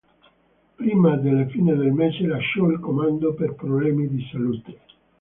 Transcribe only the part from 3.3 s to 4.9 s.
per problemi di salute.